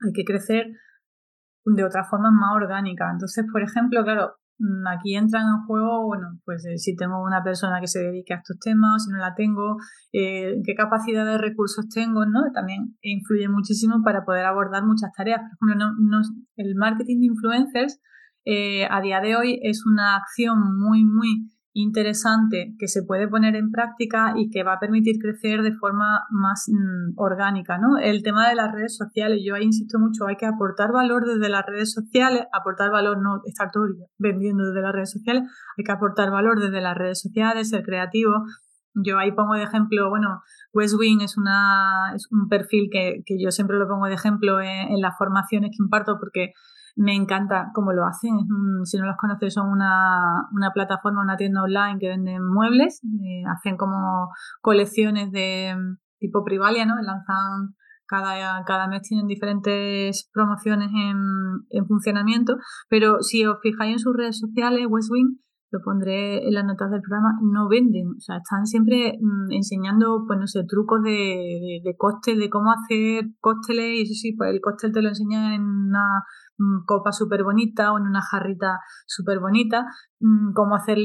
Hay 0.04 0.12
que 0.12 0.24
crecer 0.24 0.66
de 1.64 1.84
otra 1.84 2.04
forma 2.04 2.30
más 2.30 2.54
orgánica. 2.54 3.10
Entonces, 3.10 3.44
por 3.50 3.62
ejemplo, 3.62 4.04
claro, 4.04 4.36
aquí 4.92 5.14
entran 5.16 5.44
en 5.46 5.66
juego, 5.66 6.06
bueno, 6.06 6.38
pues 6.44 6.64
eh, 6.66 6.78
si 6.78 6.96
tengo 6.96 7.22
una 7.22 7.42
persona 7.42 7.80
que 7.80 7.86
se 7.86 8.00
dedique 8.00 8.34
a 8.34 8.38
estos 8.38 8.58
temas, 8.58 9.04
si 9.04 9.10
no 9.10 9.18
la 9.18 9.34
tengo, 9.34 9.76
eh, 10.12 10.60
qué 10.64 10.74
capacidad 10.74 11.24
de 11.24 11.38
recursos 11.38 11.88
tengo, 11.88 12.26
¿no? 12.26 12.40
También 12.52 12.96
influye 13.00 13.48
muchísimo 13.48 14.02
para 14.04 14.24
poder 14.24 14.46
abordar 14.46 14.84
muchas 14.84 15.12
tareas. 15.16 15.40
Por 15.58 15.70
ejemplo, 15.70 15.92
no, 15.98 16.20
el 16.56 16.74
marketing 16.74 17.20
de 17.20 17.26
influencers 17.26 18.00
eh, 18.44 18.86
a 18.90 19.00
día 19.00 19.20
de 19.20 19.36
hoy 19.36 19.60
es 19.62 19.84
una 19.84 20.16
acción 20.16 20.78
muy, 20.78 21.04
muy 21.04 21.48
interesante 21.74 22.74
que 22.78 22.88
se 22.88 23.02
puede 23.02 23.28
poner 23.28 23.54
en 23.54 23.70
práctica 23.70 24.32
y 24.36 24.50
que 24.50 24.62
va 24.62 24.74
a 24.74 24.80
permitir 24.80 25.18
crecer 25.20 25.62
de 25.62 25.74
forma 25.74 26.26
más 26.30 26.66
mm, 26.68 27.12
orgánica, 27.16 27.78
¿no? 27.78 27.98
El 27.98 28.22
tema 28.22 28.48
de 28.48 28.54
las 28.54 28.72
redes 28.72 28.96
sociales, 28.96 29.42
yo 29.44 29.54
ahí 29.54 29.64
insisto 29.64 29.98
mucho, 29.98 30.26
hay 30.26 30.36
que 30.36 30.46
aportar 30.46 30.92
valor 30.92 31.26
desde 31.26 31.48
las 31.48 31.64
redes 31.66 31.92
sociales, 31.92 32.44
aportar 32.52 32.90
valor, 32.90 33.22
no 33.22 33.42
estar 33.44 33.70
todo 33.70 33.84
vendiendo 34.18 34.64
desde 34.64 34.82
las 34.82 34.92
redes 34.92 35.10
sociales, 35.10 35.44
hay 35.76 35.84
que 35.84 35.92
aportar 35.92 36.30
valor 36.30 36.60
desde 36.60 36.80
las 36.80 36.96
redes 36.96 37.20
sociales, 37.20 37.68
ser 37.68 37.82
creativo. 37.82 38.32
Yo 38.94 39.18
ahí 39.18 39.30
pongo 39.32 39.54
de 39.54 39.62
ejemplo, 39.62 40.08
bueno, 40.08 40.42
West 40.72 40.94
Wing 40.98 41.20
es, 41.20 41.36
una, 41.36 42.12
es 42.16 42.26
un 42.32 42.48
perfil 42.48 42.88
que, 42.90 43.22
que 43.24 43.36
yo 43.40 43.50
siempre 43.50 43.78
lo 43.78 43.86
pongo 43.86 44.06
de 44.06 44.14
ejemplo 44.14 44.60
en 44.60 45.00
las 45.00 45.16
formaciones 45.16 45.70
que 45.70 45.82
imparto 45.82 46.16
porque 46.18 46.52
me 46.98 47.14
encanta 47.14 47.70
cómo 47.72 47.92
lo 47.92 48.04
hacen. 48.04 48.32
si 48.84 48.98
no 48.98 49.06
los 49.06 49.16
conoces, 49.16 49.54
son 49.54 49.68
una, 49.70 50.48
una, 50.52 50.72
plataforma, 50.72 51.22
una 51.22 51.36
tienda 51.36 51.62
online 51.62 51.98
que 52.00 52.08
venden 52.08 52.44
muebles. 52.44 53.00
Eh, 53.04 53.44
hacen 53.48 53.76
como 53.76 54.28
colecciones 54.60 55.30
de 55.30 55.76
tipo 56.18 56.44
Privalia, 56.44 56.86
¿no? 56.86 56.96
Lanzan 57.00 57.76
cada, 58.06 58.64
cada 58.64 58.88
mes 58.88 59.02
tienen 59.02 59.28
diferentes 59.28 60.28
promociones 60.32 60.90
en, 60.92 61.16
en 61.70 61.86
funcionamiento. 61.86 62.56
Pero 62.88 63.22
si 63.22 63.46
os 63.46 63.58
fijáis 63.62 63.92
en 63.92 63.98
sus 64.00 64.16
redes 64.16 64.40
sociales, 64.40 64.86
Westwing, 64.88 65.38
lo 65.70 65.80
pondré 65.84 66.46
en 66.46 66.54
las 66.54 66.64
notas 66.64 66.90
del 66.90 67.02
programa, 67.02 67.38
no 67.42 67.68
venden. 67.68 68.08
O 68.16 68.20
sea, 68.20 68.36
están 68.38 68.66
siempre 68.66 69.18
mm, 69.20 69.52
enseñando, 69.52 70.24
pues 70.26 70.38
no 70.38 70.46
sé, 70.46 70.64
trucos 70.68 71.02
de, 71.02 71.10
de, 71.10 71.80
de 71.84 71.96
cóctel, 71.96 72.38
de 72.38 72.50
cómo 72.50 72.72
hacer 72.72 73.24
cócteles. 73.40 73.98
Y 73.98 74.02
eso 74.02 74.14
sí, 74.14 74.32
pues 74.36 74.50
el 74.50 74.60
cóctel 74.60 74.92
te 74.92 75.02
lo 75.02 75.08
enseña 75.08 75.54
en 75.54 75.62
una 75.62 76.24
Mm, 76.58 76.84
copa 76.86 77.12
súper 77.12 77.44
bonita 77.44 77.92
o 77.92 77.98
en 77.98 78.06
una 78.06 78.20
jarrita 78.20 78.80
súper 79.06 79.38
bonita, 79.38 79.86
mm, 80.18 80.52
cómo 80.54 80.74
hacer 80.74 80.98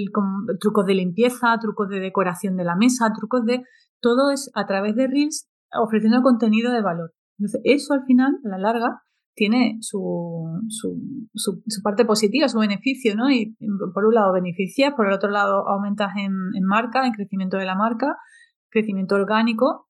trucos 0.59 0.85
de 0.87 0.95
limpieza, 0.95 1.57
trucos 1.59 1.89
de 1.89 1.99
decoración 1.99 2.57
de 2.57 2.63
la 2.63 2.75
mesa, 2.75 3.13
trucos 3.13 3.45
de... 3.45 3.63
Todo 4.01 4.31
es 4.31 4.49
a 4.55 4.65
través 4.65 4.95
de 4.95 5.07
Reels 5.07 5.47
ofreciendo 5.71 6.23
contenido 6.23 6.71
de 6.71 6.81
valor. 6.81 7.13
Entonces, 7.37 7.61
eso 7.65 7.93
al 7.93 8.03
final, 8.05 8.33
a 8.45 8.49
la 8.49 8.57
larga, 8.57 9.03
tiene 9.35 9.77
su, 9.81 10.61
su, 10.69 11.81
parte 11.83 12.05
positiva, 12.05 12.47
su 12.47 12.59
beneficio, 12.59 13.15
¿no? 13.15 13.31
Y 13.31 13.55
por 13.93 14.05
un 14.05 14.13
lado 14.13 14.33
beneficias, 14.33 14.93
por 14.95 15.07
el 15.07 15.13
otro 15.13 15.29
lado 15.29 15.67
aumentas 15.67 16.11
en, 16.17 16.63
marca, 16.63 17.05
en 17.05 17.13
crecimiento 17.13 17.57
de 17.57 17.65
la 17.65 17.75
marca, 17.75 18.17
crecimiento 18.69 19.15
orgánico 19.15 19.87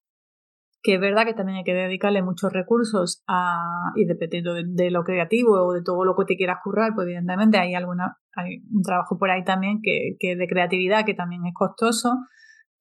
que 0.85 0.95
es 0.95 1.00
verdad 1.00 1.25
que 1.25 1.33
también 1.33 1.59
hay 1.59 1.63
que 1.63 1.73
dedicarle 1.73 2.21
muchos 2.21 2.51
recursos 2.51 3.23
a, 3.25 3.93
y 3.95 4.03
dependiendo 4.03 4.53
de, 4.53 4.91
lo 4.91 5.05
creativo 5.05 5.53
o 5.53 5.71
de 5.71 5.81
todo 5.81 6.03
lo 6.03 6.13
que 6.13 6.25
te 6.25 6.35
quieras 6.35 6.57
currar, 6.62 6.91
pues 6.93 7.05
evidentemente 7.05 7.57
hay 7.57 7.73
alguna, 7.73 8.17
hay 8.35 8.57
un 8.69 8.81
trabajo 8.81 9.17
por 9.17 9.31
ahí 9.31 9.45
también 9.45 9.79
que, 9.81 10.17
que 10.19 10.35
de 10.35 10.45
creatividad 10.45 11.05
que 11.05 11.13
también 11.13 11.45
es 11.45 11.53
costoso, 11.53 12.17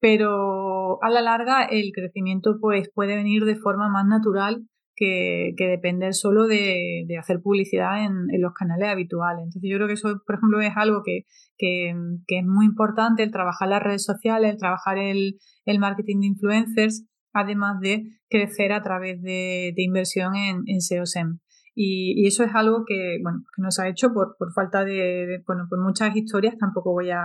pero 0.01 1.01
a 1.01 1.09
la 1.09 1.21
larga 1.21 1.63
el 1.63 1.93
crecimiento 1.93 2.57
pues 2.59 2.91
puede 2.93 3.15
venir 3.15 3.45
de 3.45 3.55
forma 3.55 3.87
más 3.87 4.05
natural 4.05 4.67
que, 4.95 5.53
que 5.57 5.67
depender 5.67 6.13
solo 6.13 6.47
de, 6.47 7.05
hacer 7.19 7.41
publicidad 7.41 8.03
en, 8.05 8.27
los 8.41 8.53
canales 8.53 8.89
habituales. 8.89 9.43
Entonces 9.43 9.69
yo 9.69 9.77
creo 9.77 9.87
que 9.87 9.93
eso, 9.93 10.21
por 10.25 10.35
ejemplo, 10.35 10.61
es 10.61 10.73
algo 10.75 11.01
que, 11.03 11.25
que, 11.57 11.89
es 12.27 12.45
muy 12.45 12.65
importante, 12.65 13.23
el 13.23 13.31
trabajar 13.31 13.69
las 13.69 13.83
redes 13.83 14.03
sociales, 14.03 14.51
el 14.51 14.57
trabajar 14.57 14.97
el, 14.97 15.39
marketing 15.79 16.21
de 16.21 16.27
influencers, 16.27 17.05
además 17.33 17.79
de 17.79 18.03
crecer 18.29 18.73
a 18.73 18.81
través 18.81 19.21
de, 19.21 19.73
inversión 19.77 20.35
en, 20.35 20.63
en 20.67 20.81
SEO-SEM. 20.81 21.39
Y, 21.75 22.27
eso 22.27 22.43
es 22.43 22.53
algo 22.53 22.83
que, 22.85 23.19
bueno, 23.21 23.39
que 23.55 23.61
nos 23.61 23.79
ha 23.79 23.87
hecho 23.87 24.13
por, 24.13 24.35
por 24.37 24.53
falta 24.53 24.85
de, 24.85 25.43
bueno, 25.47 25.65
por 25.69 25.81
muchas 25.81 26.15
historias, 26.15 26.57
tampoco 26.57 26.91
voy 26.91 27.09
a, 27.09 27.23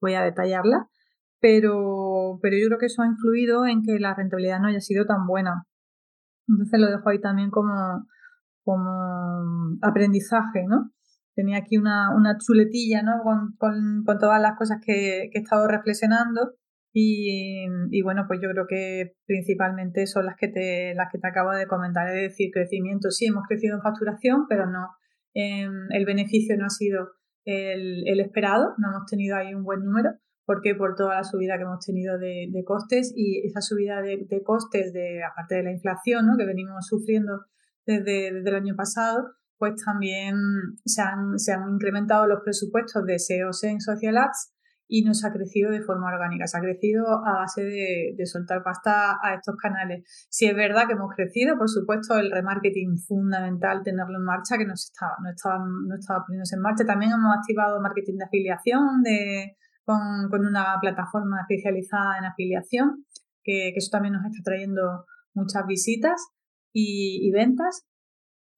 voy 0.00 0.14
a 0.14 0.22
detallarlas, 0.22 0.86
pero, 1.40 2.38
pero 2.42 2.56
yo 2.56 2.66
creo 2.66 2.78
que 2.78 2.86
eso 2.86 3.02
ha 3.02 3.06
influido 3.06 3.64
en 3.66 3.82
que 3.82 3.98
la 3.98 4.14
rentabilidad 4.14 4.60
no 4.60 4.68
haya 4.68 4.80
sido 4.80 5.06
tan 5.06 5.26
buena. 5.26 5.64
Entonces 6.50 6.80
lo 6.80 6.88
dejo 6.88 7.08
ahí 7.08 7.20
también 7.20 7.50
como, 7.50 8.06
como 8.64 9.78
aprendizaje, 9.82 10.64
¿no? 10.68 10.92
Tenía 11.34 11.58
aquí 11.58 11.78
una, 11.78 12.14
una 12.14 12.36
chuletilla, 12.38 13.02
¿no? 13.02 13.22
Con, 13.22 13.56
con, 13.56 14.04
con 14.04 14.18
todas 14.18 14.40
las 14.42 14.56
cosas 14.58 14.78
que, 14.84 15.30
que 15.32 15.38
he 15.38 15.42
estado 15.42 15.66
reflexionando 15.68 16.54
y, 16.92 17.66
y, 17.90 18.02
bueno, 18.02 18.24
pues 18.26 18.40
yo 18.42 18.50
creo 18.50 18.66
que 18.68 19.14
principalmente 19.26 20.06
son 20.06 20.26
las 20.26 20.34
que 20.36 20.48
te, 20.48 20.94
las 20.94 21.08
que 21.10 21.18
te 21.18 21.28
acabo 21.28 21.52
de 21.52 21.66
comentar, 21.66 22.08
es 22.08 22.30
decir, 22.30 22.50
crecimiento. 22.52 23.10
Sí, 23.10 23.26
hemos 23.26 23.44
crecido 23.46 23.76
en 23.76 23.82
facturación, 23.82 24.46
pero 24.48 24.66
no, 24.66 24.88
em, 25.34 25.86
el 25.90 26.04
beneficio 26.04 26.56
no 26.56 26.66
ha 26.66 26.70
sido 26.70 27.10
el, 27.44 28.02
el, 28.08 28.20
esperado, 28.20 28.74
no 28.78 28.88
hemos 28.90 29.06
tenido 29.08 29.36
ahí 29.36 29.54
un 29.54 29.62
buen 29.62 29.84
número, 29.84 30.10
porque 30.50 30.74
por 30.74 30.96
toda 30.96 31.14
la 31.14 31.22
subida 31.22 31.56
que 31.56 31.62
hemos 31.62 31.86
tenido 31.86 32.18
de, 32.18 32.50
costes 32.66 33.12
y 33.14 33.46
esa 33.46 33.60
subida 33.60 34.02
de, 34.02 34.42
costes, 34.44 34.92
de 34.92 35.22
aparte 35.22 35.54
de 35.54 35.62
la 35.62 35.70
inflación 35.70 36.26
¿no? 36.26 36.36
que 36.36 36.44
venimos 36.44 36.88
sufriendo 36.88 37.44
desde, 37.86 38.26
el 38.26 38.54
año 38.56 38.74
pasado, 38.74 39.30
pues 39.58 39.74
también 39.84 40.34
se 40.84 41.02
han, 41.02 41.38
se 41.38 41.52
han 41.52 41.70
incrementado 41.72 42.26
los 42.26 42.40
presupuestos 42.42 43.06
de 43.06 43.20
SEO 43.20 43.50
en 43.62 43.80
Social 43.80 44.18
Ads 44.18 44.52
y 44.88 45.04
no 45.04 45.14
se 45.14 45.28
ha 45.28 45.32
crecido 45.32 45.70
de 45.70 45.82
forma 45.82 46.12
orgánica, 46.12 46.48
se 46.48 46.58
ha 46.58 46.60
crecido 46.60 47.06
a 47.24 47.42
base 47.42 47.62
de, 47.62 48.26
soltar 48.26 48.64
pasta 48.64 49.20
a 49.22 49.34
estos 49.34 49.54
canales. 49.54 50.02
Si 50.30 50.46
es 50.46 50.56
verdad 50.56 50.88
que 50.88 50.94
hemos 50.94 51.14
crecido, 51.14 51.56
por 51.58 51.68
supuesto, 51.68 52.18
el 52.18 52.32
remarketing 52.32 52.98
fundamental 52.98 53.84
tenerlo 53.84 54.18
en 54.18 54.24
marcha, 54.24 54.58
que 54.58 54.66
no 54.66 54.74
estaba, 54.74 55.14
no 55.22 55.30
estaba, 55.30 55.64
no 55.64 55.94
estaba 55.94 56.24
poniéndose 56.26 56.56
en 56.56 56.62
marcha. 56.62 56.84
También 56.84 57.12
hemos 57.12 57.36
activado 57.38 57.80
marketing 57.80 58.16
de 58.16 58.24
afiliación 58.24 59.02
de, 59.04 59.56
con, 60.30 60.46
una 60.46 60.78
plataforma 60.80 61.40
especializada 61.40 62.18
en 62.18 62.24
afiliación, 62.24 63.04
que, 63.42 63.70
eso 63.70 63.88
también 63.90 64.14
nos 64.14 64.24
está 64.24 64.42
trayendo 64.44 65.04
muchas 65.34 65.66
visitas 65.66 66.20
y 66.72 67.30
ventas. 67.32 67.84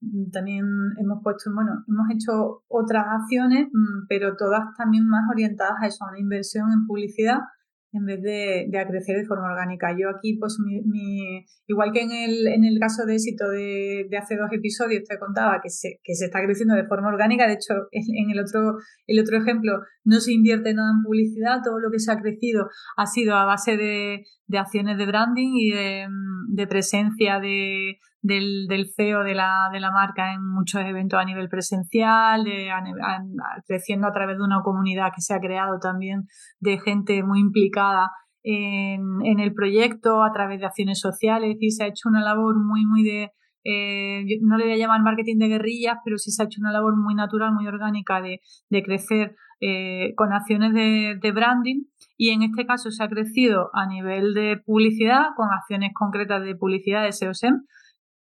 Mm, 0.02 0.30
también 0.30 0.64
hemos 0.98 1.22
puesto, 1.22 1.50
bueno, 1.54 1.84
hemos 1.88 2.10
hecho 2.10 2.64
otras 2.68 3.04
acciones, 3.06 3.68
mm, 3.72 4.06
pero 4.08 4.36
todas 4.36 4.74
también 4.76 5.06
más 5.06 5.22
orientadas 5.30 5.74
a 5.80 5.86
eso, 5.86 6.04
a 6.04 6.10
una 6.10 6.20
inversión 6.20 6.72
en 6.72 6.86
publicidad 6.86 7.38
en 7.92 8.04
vez 8.06 8.22
de, 8.22 8.66
de 8.68 8.86
crecer 8.86 9.18
de 9.18 9.26
forma 9.26 9.52
orgánica. 9.52 9.94
Yo 9.98 10.08
aquí, 10.08 10.36
pues, 10.38 10.58
mi, 10.60 11.44
igual 11.66 11.92
que 11.92 12.02
en 12.02 12.12
el, 12.12 12.46
en 12.46 12.64
el 12.64 12.78
caso 12.78 13.04
de 13.04 13.14
éxito 13.14 13.48
de, 13.50 14.06
de, 14.08 14.16
hace 14.16 14.36
dos 14.36 14.50
episodios 14.50 15.04
te 15.04 15.18
contaba 15.18 15.60
que 15.62 15.68
se, 15.68 16.00
que 16.02 16.14
se 16.14 16.26
está 16.26 16.42
creciendo 16.42 16.74
de 16.74 16.86
forma 16.86 17.08
orgánica, 17.08 17.46
de 17.46 17.54
hecho, 17.54 17.74
en 17.92 18.30
el 18.30 18.40
otro, 18.40 18.78
el 19.06 19.20
otro 19.20 19.36
ejemplo 19.38 19.80
no 20.04 20.20
se 20.20 20.32
invierte 20.32 20.74
nada 20.74 20.90
en 20.96 21.02
publicidad, 21.04 21.60
todo 21.62 21.78
lo 21.78 21.90
que 21.90 21.98
se 21.98 22.12
ha 22.12 22.20
crecido 22.20 22.68
ha 22.96 23.06
sido 23.06 23.36
a 23.36 23.44
base 23.44 23.76
de, 23.76 24.24
de 24.46 24.58
acciones 24.58 24.96
de 24.96 25.06
branding 25.06 25.52
y 25.54 25.70
de, 25.70 26.06
de 26.48 26.66
presencia 26.66 27.40
de, 27.40 27.98
del, 28.22 28.66
del 28.68 28.86
CEO 28.96 29.24
de 29.24 29.34
la, 29.34 29.68
de 29.72 29.80
la 29.80 29.90
marca 29.90 30.32
en 30.32 30.42
muchos 30.42 30.80
eventos 30.82 31.18
a 31.20 31.24
nivel 31.24 31.48
presencial, 31.48 32.44
creciendo 33.66 34.06
a 34.06 34.12
través 34.12 34.38
de 34.38 34.44
una 34.44 34.62
comunidad 34.62 35.12
que 35.14 35.20
se 35.20 35.34
ha 35.34 35.40
creado 35.40 35.78
también 35.80 36.28
de 36.60 36.78
gente 36.78 37.22
muy 37.22 37.40
implicada 37.40 38.10
en, 38.44 39.24
en 39.24 39.40
el 39.40 39.52
proyecto 39.54 40.22
a 40.22 40.32
través 40.32 40.60
de 40.60 40.66
acciones 40.66 41.00
sociales, 41.00 41.50
es 41.50 41.54
decir, 41.56 41.72
se 41.72 41.84
ha 41.84 41.88
hecho 41.88 42.08
una 42.08 42.22
labor 42.22 42.56
muy, 42.58 42.86
muy 42.86 43.02
de, 43.02 43.30
eh, 43.64 44.24
no 44.40 44.56
le 44.56 44.64
voy 44.64 44.72
a 44.74 44.78
llamar 44.78 45.02
marketing 45.02 45.38
de 45.38 45.48
guerrillas, 45.48 45.98
pero 46.04 46.18
sí 46.18 46.30
se 46.30 46.42
ha 46.42 46.46
hecho 46.46 46.60
una 46.60 46.72
labor 46.72 46.96
muy 46.96 47.14
natural, 47.14 47.52
muy 47.52 47.66
orgánica 47.66 48.20
de, 48.20 48.40
de 48.70 48.82
crecer 48.82 49.36
eh, 49.60 50.14
con 50.16 50.32
acciones 50.32 50.72
de, 50.74 51.18
de, 51.20 51.32
branding 51.32 51.84
y 52.16 52.30
en 52.30 52.42
este 52.42 52.66
caso 52.66 52.90
se 52.90 53.04
ha 53.04 53.08
crecido 53.08 53.70
a 53.74 53.86
nivel 53.86 54.34
de 54.34 54.56
publicidad 54.56 55.26
con 55.36 55.50
acciones 55.52 55.92
concretas 55.94 56.42
de 56.42 56.56
publicidad 56.56 57.04
de 57.04 57.12
SEOSEM 57.12 57.62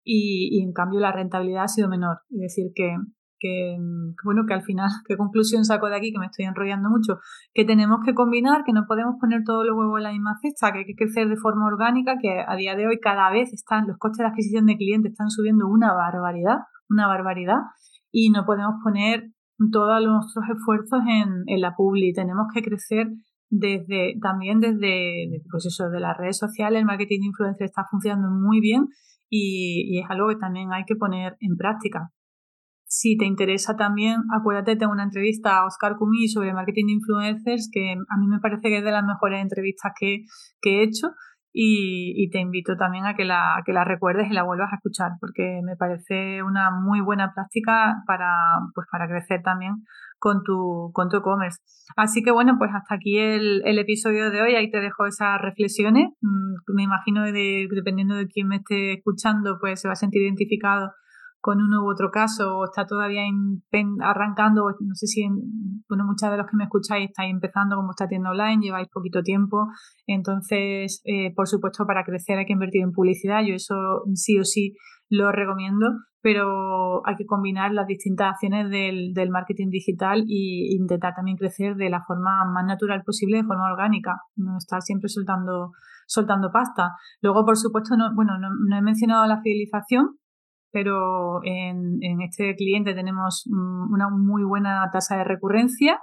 y, 0.03 0.49
y, 0.51 0.63
en 0.63 0.73
cambio 0.73 0.99
la 0.99 1.11
rentabilidad 1.11 1.63
ha 1.63 1.67
sido 1.67 1.89
menor. 1.89 2.17
Es 2.29 2.39
decir, 2.39 2.71
que, 2.75 2.95
que, 3.43 3.77
bueno, 4.23 4.43
que 4.47 4.53
al 4.53 4.63
final, 4.63 4.89
¿qué 5.07 5.17
conclusión 5.17 5.65
saco 5.65 5.89
de 5.89 5.97
aquí? 5.97 6.11
Que 6.13 6.19
me 6.19 6.27
estoy 6.27 6.45
enrollando 6.45 6.89
mucho. 6.89 7.19
Que 7.53 7.65
tenemos 7.65 7.99
que 8.05 8.13
combinar, 8.13 8.63
que 8.63 8.71
no 8.71 8.85
podemos 8.87 9.15
poner 9.19 9.43
todos 9.45 9.65
los 9.65 9.77
huevos 9.77 9.99
en 9.99 10.03
la 10.03 10.11
misma 10.11 10.35
cesta, 10.41 10.71
que 10.71 10.79
hay 10.79 10.85
que 10.85 10.95
crecer 10.95 11.27
de 11.27 11.35
forma 11.35 11.67
orgánica, 11.67 12.15
que 12.21 12.43
a 12.47 12.55
día 12.55 12.75
de 12.75 12.87
hoy 12.87 12.99
cada 12.99 13.29
vez 13.31 13.51
están 13.53 13.85
los 13.87 13.97
costes 13.97 14.19
de 14.19 14.29
adquisición 14.29 14.65
de 14.65 14.77
clientes 14.77 15.11
están 15.11 15.29
subiendo 15.29 15.67
una 15.67 15.93
barbaridad, 15.93 16.59
una 16.89 17.07
barbaridad, 17.07 17.59
y 18.11 18.29
no 18.29 18.45
podemos 18.45 18.75
poner 18.83 19.31
todos 19.71 20.03
nuestros 20.05 20.45
esfuerzos 20.55 21.01
en, 21.07 21.61
la 21.61 21.75
publi. 21.75 22.13
Tenemos 22.13 22.47
que 22.53 22.61
crecer 22.61 23.07
desde 23.49 24.15
también 24.21 24.59
desde 24.59 25.41
pues 25.51 25.65
eso, 25.65 25.89
de 25.89 25.99
las 25.99 26.17
redes 26.17 26.37
sociales, 26.37 26.79
el 26.79 26.85
marketing 26.85 27.19
de 27.19 27.27
influencer 27.27 27.65
está 27.65 27.85
funcionando 27.89 28.29
muy 28.29 28.59
bien 28.61 28.87
y, 29.35 29.99
es 29.99 30.05
algo 30.09 30.27
que 30.29 30.35
también 30.35 30.71
hay 30.71 30.83
que 30.85 30.95
poner 30.95 31.35
en 31.39 31.55
práctica. 31.57 32.09
Si 32.85 33.17
te 33.17 33.25
interesa 33.25 33.75
también, 33.75 34.21
acuérdate, 34.31 34.75
tengo 34.75 34.91
una 34.91 35.03
entrevista 35.03 35.57
a 35.57 35.65
Oscar 35.65 35.95
Cumí 35.97 36.27
sobre 36.27 36.53
marketing 36.53 36.85
de 36.85 36.91
influencers, 36.93 37.69
que 37.73 37.93
a 37.93 38.17
mí 38.17 38.27
me 38.27 38.39
parece 38.39 38.69
que 38.69 38.77
es 38.77 38.83
de 38.83 38.91
las 38.91 39.03
mejores 39.03 39.41
entrevistas 39.41 39.93
que, 39.99 40.25
que 40.61 40.79
he 40.79 40.83
hecho 40.83 41.07
y, 41.53 42.29
te 42.31 42.39
invito 42.39 42.75
también 42.75 43.05
a 43.05 43.15
que, 43.15 43.25
la, 43.25 43.61
que 43.65 43.73
la 43.73 43.83
recuerdes 43.83 44.27
y 44.29 44.33
la 44.33 44.43
vuelvas 44.43 44.73
a 44.73 44.77
escuchar, 44.77 45.11
porque 45.19 45.61
me 45.63 45.75
parece 45.75 46.41
una 46.41 46.71
muy 46.71 46.99
buena 46.99 47.31
práctica 47.33 48.03
para, 48.07 48.31
pues 48.73 48.87
para 48.91 49.07
crecer 49.07 49.43
también 49.43 49.83
con 50.17 50.41
tu 50.43 50.89
con 50.93 51.09
tu 51.09 51.17
e-commerce. 51.17 51.59
Así 51.97 52.23
que 52.23 52.31
bueno, 52.31 52.55
pues 52.57 52.71
hasta 52.73 52.95
aquí 52.95 53.19
el, 53.19 53.61
el, 53.65 53.77
episodio 53.77 54.31
de 54.31 54.41
hoy. 54.41 54.55
Ahí 54.55 54.71
te 54.71 54.79
dejo 54.79 55.05
esas 55.05 55.39
reflexiones. 55.41 56.11
Mm, 56.21 56.73
me 56.73 56.83
imagino 56.83 57.25
que 57.25 57.67
dependiendo 57.69 58.15
de 58.15 58.27
quién 58.27 58.47
me 58.47 58.55
esté 58.55 58.93
escuchando, 58.93 59.57
pues 59.59 59.81
se 59.81 59.87
va 59.87 59.93
a 59.93 59.97
sentir 59.97 60.21
identificado 60.21 60.91
con 61.43 61.61
uno 61.61 61.83
u 61.83 61.91
otro 61.91 62.09
caso 62.09 62.57
o 62.57 62.63
está 62.63 62.85
todavía 62.85 63.23
arrancando, 63.99 64.63
no 64.79 64.95
sé 64.95 65.07
si, 65.07 65.27
bueno, 65.89 66.05
muchas 66.05 66.31
de 66.31 66.37
los 66.37 66.47
que 66.47 66.55
me 66.55 66.63
escucháis 66.63 67.09
estáis 67.09 67.33
empezando 67.33 67.75
como 67.75 67.91
está 67.91 68.07
tienda 68.07 68.29
online, 68.29 68.63
lleváis 68.63 68.87
poquito 68.87 69.21
tiempo, 69.21 69.67
entonces, 70.07 71.01
eh, 71.03 71.33
por 71.35 71.49
supuesto, 71.49 71.85
para 71.85 72.05
crecer 72.05 72.37
hay 72.37 72.45
que 72.45 72.53
invertir 72.53 72.81
en 72.81 72.93
publicidad, 72.93 73.43
yo 73.45 73.55
eso 73.55 73.75
sí 74.13 74.39
o 74.39 74.45
sí 74.45 74.77
lo 75.09 75.33
recomiendo, 75.33 75.87
pero 76.21 77.05
hay 77.05 77.17
que 77.17 77.25
combinar 77.25 77.73
las 77.73 77.87
distintas 77.87 78.35
acciones 78.35 78.69
del, 78.69 79.11
del 79.13 79.29
marketing 79.29 79.67
digital 79.69 80.21
e 80.21 80.73
intentar 80.79 81.13
también 81.13 81.35
crecer 81.35 81.75
de 81.75 81.89
la 81.89 82.01
forma 82.07 82.45
más 82.53 82.65
natural 82.65 83.03
posible, 83.05 83.39
de 83.39 83.43
forma 83.43 83.69
orgánica, 83.69 84.15
no 84.37 84.55
estar 84.57 84.81
siempre 84.81 85.09
soltando 85.09 85.71
soltando 86.05 86.51
pasta. 86.51 86.91
Luego, 87.21 87.45
por 87.45 87.57
supuesto, 87.57 87.95
no, 87.95 88.13
bueno, 88.13 88.33
no 88.37 88.77
he 88.77 88.81
mencionado 88.81 89.25
la 89.25 89.41
fidelización, 89.41 90.17
pero 90.73 91.39
en, 91.43 92.01
este 92.21 92.55
cliente 92.55 92.95
tenemos 92.95 93.43
mm, 93.45 93.93
una 93.93 94.09
muy 94.09 94.43
buena 94.43 94.89
tasa 94.91 95.17
de 95.17 95.23
recurrencia 95.23 95.99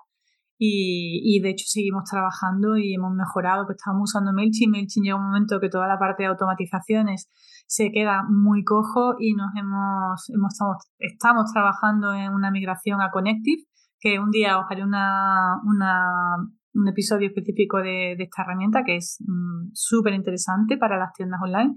y, 0.63 1.41
de 1.43 1.51
hecho 1.51 1.65
seguimos 1.67 2.05
trabajando 2.05 2.77
y 2.77 2.95
hemos 2.95 3.13
mejorado, 3.15 3.67
que 3.67 3.73
estábamos 3.73 4.11
usando 4.11 4.33
MailChimp, 4.33 4.73
MailChimp 4.73 5.05
llega 5.05 5.17
un 5.17 5.25
momento 5.25 5.59
que 5.59 5.71
toda 5.71 5.89
la 5.89 5.99
parte 5.99 6.23
de 6.23 6.29
automatizaciones 6.29 7.29
se 7.67 7.91
queda 7.91 8.23
muy 8.29 8.63
cojo 8.63 9.17
y 9.19 9.35
nos 9.35 9.51
hemos, 9.57 10.31
hemos 10.31 10.55
estamos, 10.99 11.51
trabajando 11.53 12.13
en 12.13 12.33
una 12.33 12.51
migración 12.51 13.01
a 13.01 13.11
Connective, 13.11 13.65
que 13.99 14.21
un 14.21 14.31
día 14.31 14.59
os 14.59 14.67
haré 14.71 14.85
una, 14.85 15.57
un 15.65 16.89
episodio 16.89 17.29
específico 17.29 17.79
de, 17.79 18.13
esta 18.13 18.43
herramienta 18.43 18.83
que 18.85 18.97
es 18.97 19.17
mm, 19.27 19.71
súper 19.73 20.13
interesante 20.13 20.77
para 20.77 20.99
las 20.99 21.13
tiendas 21.15 21.41
online 21.43 21.75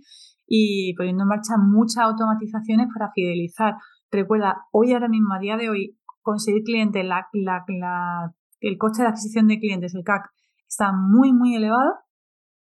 y 0.48 0.94
poniendo 0.96 1.24
en 1.24 1.30
marcha 1.30 1.54
muchas 1.58 2.04
automatizaciones 2.04 2.88
para 2.94 3.12
fidelizar. 3.14 3.76
Recuerda, 4.12 4.58
hoy 4.72 4.94
ahora 4.94 5.08
mismo, 5.08 5.34
a 5.34 5.40
día 5.40 5.58
de 5.58 5.70
hoy, 5.70 5.98
conseguir 6.22 6.64
clientes, 6.64 7.04
la, 7.06 7.26
el 8.60 8.78
coste 8.78 9.04
de 9.04 9.10
adquisición 9.10 9.48
de 9.48 9.60
clientes, 9.60 9.94
el 9.96 10.04
CAC, 10.04 10.30
está 10.68 10.92
muy, 10.94 11.34
muy 11.34 11.56
elevado, 11.56 11.94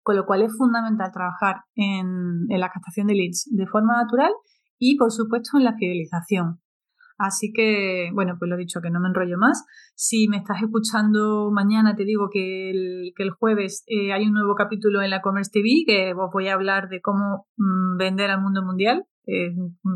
con 0.04 0.16
lo 0.16 0.26
cual 0.26 0.42
es 0.42 0.56
fundamental 0.58 1.12
trabajar 1.12 1.64
en, 1.76 2.46
en 2.50 2.60
la 2.60 2.70
captación 2.70 3.08
de 3.08 3.16
leads 3.16 3.50
de 3.52 3.68
forma 3.68 4.02
natural 4.02 4.32
y, 4.78 4.98
por 4.98 5.12
supuesto, 5.12 5.58
en 5.58 5.66
la 5.66 5.76
fidelización. 5.76 6.62
Así 7.20 7.52
que, 7.54 8.12
bueno, 8.14 8.38
pues 8.40 8.50
lo 8.50 8.56
dicho, 8.56 8.80
que 8.82 8.90
no 8.90 9.02
me 9.02 9.10
enrollo 9.10 9.38
más. 9.38 9.66
Si 9.94 10.30
me 10.30 10.38
estás 10.38 10.62
escuchando 10.62 11.52
mañana, 11.52 11.94
te 11.96 12.06
digo 12.06 12.30
que 12.32 12.72
el, 12.72 13.12
que 13.14 13.24
el 13.24 13.32
jueves 13.32 13.84
eh, 13.88 14.14
hay 14.14 14.26
un 14.26 14.34
nuevo 14.34 14.56
capítulo 14.56 15.02
en 15.02 15.10
la 15.10 15.22
Commerce 15.22 15.52
TV 15.52 15.84
que 15.86 16.14
os 16.14 16.32
voy 16.32 16.48
a 16.48 16.54
hablar 16.54 16.88
de 16.88 17.02
cómo 17.02 17.48
mm, 17.58 17.98
vender 17.98 18.32
al 18.32 18.42
mundo 18.42 18.64
mundial, 18.64 19.04
eh, 19.28 19.54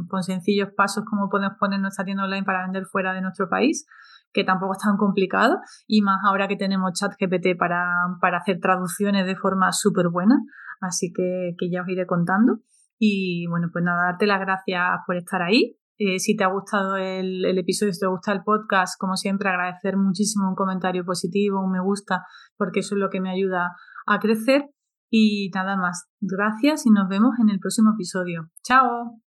con 0.10 0.22
sencillos 0.22 0.70
pasos, 0.76 1.06
cómo 1.10 1.30
podemos 1.30 1.58
poner 1.58 1.80
nuestra 1.80 2.04
tienda 2.04 2.26
online 2.26 2.44
para 2.44 2.64
vender 2.64 2.84
fuera 2.92 3.14
de 3.14 3.22
nuestro 3.22 3.48
país 3.48 3.86
que 4.34 4.44
tampoco 4.44 4.74
es 4.74 4.80
tan 4.80 4.98
complicado 4.98 5.60
y 5.88 6.02
más 6.02 6.18
ahora 6.26 6.48
que 6.48 6.56
tenemos 6.56 6.92
ChatGPT 7.00 7.56
para, 7.58 7.86
para 8.20 8.40
hacer 8.40 8.60
traducciones 8.60 9.26
de 9.28 9.36
forma 9.36 9.72
súper 9.72 10.10
buena. 10.10 10.36
Así 10.82 11.14
que, 11.14 11.54
que 11.58 11.70
ya 11.70 11.84
os 11.84 11.88
iré 11.88 12.06
contando. 12.06 12.58
Y 12.98 13.48
bueno, 13.48 13.70
pues 13.72 13.86
nada, 13.86 14.06
darte 14.06 14.26
las 14.26 14.40
gracias 14.40 14.82
por 15.06 15.16
estar 15.16 15.42
ahí. 15.42 15.78
Eh, 16.06 16.20
si 16.20 16.36
te 16.36 16.44
ha 16.44 16.48
gustado 16.48 16.98
el, 16.98 17.46
el, 17.46 17.58
episodio, 17.58 17.94
si 17.94 18.02
te 18.02 18.08
gusta 18.08 18.34
el 18.34 18.44
podcast, 18.44 19.00
como 19.00 19.16
siempre, 19.16 19.48
agradecer 19.48 19.96
muchísimo 19.96 20.50
un 20.50 20.56
comentario 20.56 21.06
positivo, 21.06 21.64
un 21.64 21.72
me 21.72 21.80
gusta, 21.80 22.26
porque 22.58 22.82
eso 22.82 22.96
es 22.96 23.00
lo 23.00 23.10
que 23.10 23.22
me 23.22 23.32
ayuda 23.32 23.72
a 24.06 24.20
crecer. 24.20 24.66
Y 25.10 25.50
nada 25.56 25.78
más, 25.78 26.10
gracias 26.20 26.86
y 26.86 26.90
nos 26.90 27.08
vemos 27.08 27.36
en 27.42 27.50
el 27.50 27.60
próximo 27.60 27.92
episodio. 27.94 28.50
¡Chao! 28.64 29.22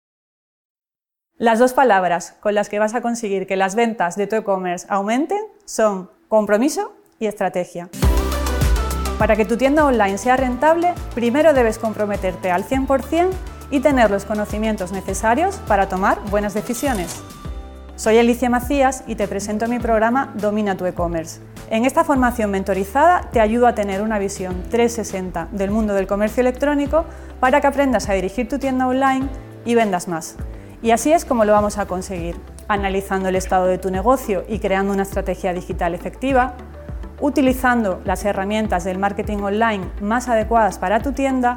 Las 1.37 1.59
dos 1.59 1.75
palabras 1.75 2.39
con 2.41 2.55
las 2.55 2.71
que 2.71 2.79
vas 2.79 2.95
a 2.95 3.03
conseguir 3.03 3.47
que 3.47 3.57
las 3.57 3.75
ventas 3.75 4.17
de 4.17 4.27
tu 4.27 4.37
e-commerce 4.37 4.87
aumenten 4.89 5.41
son 5.67 6.09
compromiso 6.29 6.95
y 7.19 7.27
estrategia. 7.27 7.91
Para 9.19 9.37
que 9.37 9.45
tu 9.45 9.59
tienda 9.59 9.85
online 9.85 10.17
sea 10.17 10.39
rentable, 10.39 10.95
primero 11.15 11.53
debes 11.53 11.79
comprometerte 11.79 12.51
al 12.51 12.65
100% 12.65 13.52
y 13.73 13.81
tener 13.81 14.11
los 14.11 14.27
conocimientos 14.27 14.93
necesarios 14.93 15.57
para 15.67 15.89
tomar 15.89 16.21
buenas 16.31 16.53
decisiones. 16.53 17.23
Soy 17.97 18.19
Alicia 18.19 18.51
Macías 18.51 19.03
y 19.07 19.15
te 19.15 19.27
presento 19.27 19.67
mi 19.67 19.79
programa 19.79 20.31
Domina 20.35 20.77
tu 20.77 20.85
e-commerce. 20.85 21.41
En 21.71 21.87
esta 21.87 22.05
formación 22.05 22.51
mentorizada 22.51 23.31
te 23.33 23.41
ayudo 23.41 23.67
a 23.67 23.75
tener 23.75 24.03
una 24.03 24.19
visión 24.19 24.63
360 24.71 25.49
del 25.53 25.71
mundo 25.71 25.95
del 25.95 26.07
comercio 26.07 26.43
electrónico 26.43 27.07
para 27.41 27.63
que 27.63 27.67
aprendas 27.67 28.11
a 28.11 28.13
dirigir 28.13 28.47
tu 28.47 28.59
tienda 28.59 28.87
online 28.87 29.27
y 29.65 29.75
vendas 29.75 30.07
más. 30.07 30.37
Y 30.83 30.91
así 30.91 31.13
es 31.13 31.25
como 31.25 31.47
lo 31.47 31.53
vamos 31.53 31.79
a 31.79 31.87
conseguir, 31.87 32.37
analizando 32.69 33.31
el 33.31 33.37
estado 33.37 33.67
de 33.67 33.79
tu 33.79 33.91
negocio 33.91 34.45
y 34.49 34.59
creando 34.59 34.93
una 34.93 35.05
estrategia 35.05 35.55
digital 35.55 35.95
efectiva, 35.95 36.57
utilizando 37.23 38.03
las 38.05 38.23
herramientas 38.27 38.85
del 38.85 38.99
marketing 38.99 39.39
online 39.39 39.87
más 40.03 40.29
adecuadas 40.29 40.79
para 40.79 41.01
tu 41.01 41.13
tienda 41.13 41.57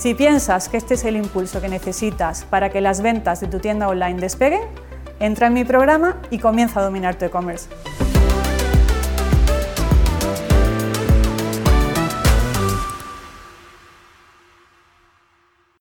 Si 0.00 0.14
piensas 0.14 0.70
que 0.70 0.78
este 0.78 0.94
es 0.94 1.04
el 1.04 1.14
impulso 1.14 1.60
que 1.60 1.68
necesitas 1.68 2.46
para 2.46 2.70
que 2.70 2.80
las 2.80 3.02
ventas 3.02 3.38
de 3.42 3.48
tu 3.48 3.58
tienda 3.58 3.86
online 3.86 4.18
despeguen, 4.18 4.62
entra 5.18 5.48
en 5.48 5.52
mi 5.52 5.62
programa 5.62 6.16
y 6.30 6.38
comienza 6.38 6.80
a 6.80 6.84
dominar 6.84 7.16
tu 7.16 7.26
e-commerce. 7.26 7.68